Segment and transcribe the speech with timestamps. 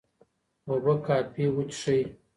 [0.67, 1.99] اوبه کافي وڅښئ.